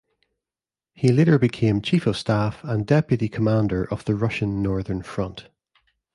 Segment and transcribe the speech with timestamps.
[0.93, 5.47] He later became chief of staff and deputy commander of the Russian Northern Front.